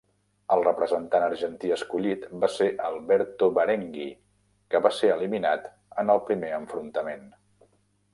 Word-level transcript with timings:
El 0.53 0.63
representant 0.67 1.23
argentí 1.25 1.69
escollit 1.75 2.23
va 2.43 2.47
ser 2.53 2.69
Alberto 2.87 3.49
Barenghi, 3.57 4.07
que 4.73 4.81
va 4.87 4.93
ser 5.01 5.11
eliminat 5.17 5.69
en 6.05 6.11
el 6.15 6.23
primer 6.31 6.51
enfrontament. 6.61 7.29